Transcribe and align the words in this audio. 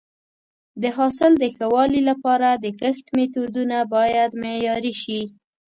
د 0.81 0.83
حاصل 0.97 1.31
د 1.39 1.43
ښه 1.55 1.65
والي 1.73 2.01
لپاره 2.09 2.49
د 2.53 2.65
کښت 2.79 3.05
میتودونه 3.17 3.77
باید 3.95 4.31
معیاري 4.43 4.93
شي. 5.01 5.21